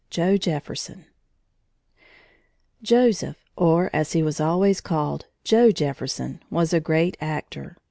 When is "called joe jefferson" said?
4.81-6.41